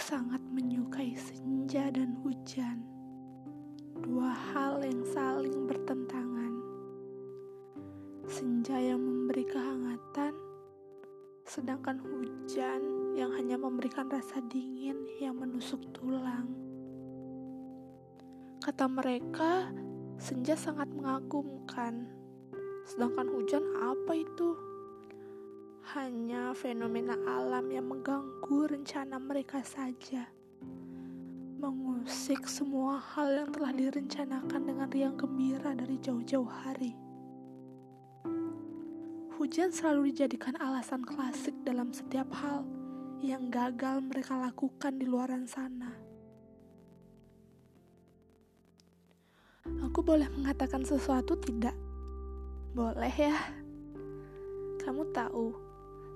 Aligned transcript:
sangat 0.00 0.40
menyukai 0.48 1.12
senja 1.16 1.92
dan 1.92 2.16
hujan. 2.24 2.80
Dua 4.00 4.32
hal 4.32 4.80
yang 4.80 5.04
saling 5.12 5.68
bertentangan. 5.68 6.54
Senja 8.24 8.80
yang 8.80 9.04
memberi 9.04 9.44
kehangatan, 9.44 10.32
sedangkan 11.44 12.00
hujan 12.00 12.80
yang 13.12 13.36
hanya 13.36 13.60
memberikan 13.60 14.08
rasa 14.08 14.40
dingin 14.48 14.96
yang 15.20 15.36
menusuk 15.36 15.84
tulang. 15.92 16.48
Kata 18.64 18.88
mereka, 18.88 19.68
senja 20.16 20.56
sangat 20.56 20.88
mengagumkan, 20.94 22.08
sedangkan 22.88 23.28
hujan 23.28 23.64
apa 23.82 24.16
itu? 24.16 24.71
Hanya 25.92 26.56
fenomena 26.56 27.12
alam 27.28 27.68
yang 27.68 27.84
mengganggu 27.84 28.64
rencana 28.64 29.20
mereka 29.20 29.60
saja. 29.60 30.24
Mengusik 31.60 32.48
semua 32.48 32.96
hal 32.96 33.44
yang 33.44 33.52
telah 33.52 33.76
direncanakan 33.76 34.72
dengan 34.72 34.88
riang 34.88 35.20
gembira 35.20 35.76
dari 35.76 36.00
jauh-jauh 36.00 36.48
hari. 36.48 36.96
Hujan 39.36 39.68
selalu 39.68 40.16
dijadikan 40.16 40.56
alasan 40.56 41.04
klasik 41.04 41.52
dalam 41.60 41.92
setiap 41.92 42.32
hal 42.40 42.64
yang 43.20 43.52
gagal 43.52 44.00
mereka 44.00 44.40
lakukan 44.40 44.96
di 44.96 45.04
luaran 45.04 45.44
sana. 45.44 45.92
Aku 49.84 50.00
boleh 50.00 50.32
mengatakan 50.40 50.88
sesuatu 50.88 51.36
tidak? 51.36 51.76
Boleh 52.72 53.12
ya. 53.12 53.36
Kamu 54.80 55.12
tahu, 55.12 55.71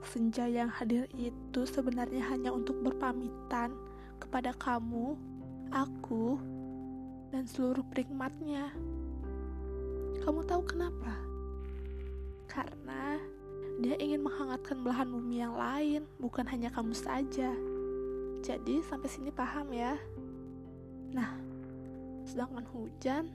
senja 0.06 0.46
yang 0.46 0.70
hadir 0.70 1.10
itu 1.18 1.66
sebenarnya 1.66 2.22
hanya 2.30 2.54
untuk 2.54 2.78
berpamitan 2.80 3.74
kepada 4.22 4.54
kamu, 4.56 5.18
aku, 5.74 6.38
dan 7.34 7.44
seluruh 7.44 7.82
penikmatnya. 7.90 8.70
Kamu 10.22 10.46
tahu 10.46 10.62
kenapa? 10.64 11.12
Karena 12.46 13.18
dia 13.82 13.98
ingin 14.00 14.24
menghangatkan 14.24 14.80
belahan 14.80 15.10
bumi 15.10 15.42
yang 15.42 15.54
lain, 15.58 16.08
bukan 16.22 16.46
hanya 16.48 16.72
kamu 16.72 16.96
saja. 16.96 17.52
Jadi 18.40 18.80
sampai 18.86 19.10
sini 19.10 19.30
paham 19.34 19.68
ya? 19.74 19.98
Nah, 21.12 21.34
sedangkan 22.24 22.64
hujan, 22.72 23.28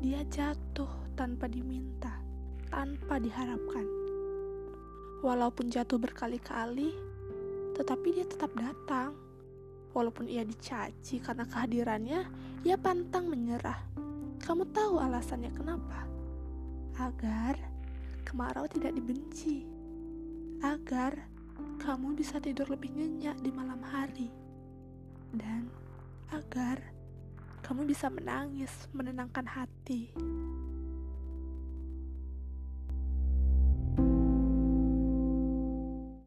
dia 0.00 0.24
jatuh 0.32 0.90
tanpa 1.14 1.46
diminta, 1.46 2.16
tanpa 2.68 3.20
diharapkan 3.22 4.05
Walaupun 5.26 5.74
jatuh 5.74 5.98
berkali-kali, 5.98 6.94
tetapi 7.74 8.14
dia 8.14 8.22
tetap 8.30 8.54
datang. 8.54 9.10
Walaupun 9.90 10.30
ia 10.30 10.46
dicaci 10.46 11.18
karena 11.18 11.42
kehadirannya, 11.42 12.20
ia 12.62 12.78
pantang 12.78 13.26
menyerah. 13.26 13.74
Kamu 14.38 14.70
tahu 14.70 15.02
alasannya 15.02 15.50
kenapa? 15.50 16.06
Agar 17.02 17.58
kemarau 18.22 18.70
tidak 18.70 18.94
dibenci. 18.94 19.66
Agar 20.62 21.18
kamu 21.82 22.14
bisa 22.14 22.38
tidur 22.38 22.70
lebih 22.70 22.94
nyenyak 22.94 23.34
di 23.42 23.50
malam 23.50 23.82
hari. 23.82 24.30
Dan 25.34 25.66
agar 26.30 26.78
kamu 27.66 27.82
bisa 27.82 28.06
menangis 28.06 28.70
menenangkan 28.94 29.42
hati. 29.42 30.14